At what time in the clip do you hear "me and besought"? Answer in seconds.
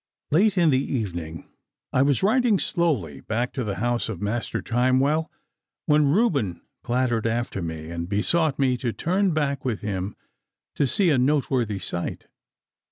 7.61-8.57